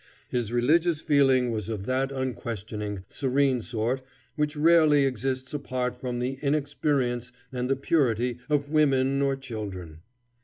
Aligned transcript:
His 0.29 0.51
religious 0.51 0.99
feeling 0.99 1.51
was 1.51 1.69
of 1.69 1.85
that 1.85 2.11
unquestioning, 2.11 3.03
serene 3.07 3.61
sort 3.61 4.01
which 4.35 4.55
rarely 4.57 5.05
exists 5.05 5.53
apart 5.53 5.95
from 6.01 6.17
the 6.17 6.39
inexperience 6.41 7.31
and 7.51 7.69
the 7.69 7.75
purity 7.75 8.39
of 8.49 8.71
women 8.71 9.21
or 9.21 9.35
children. 9.35 9.99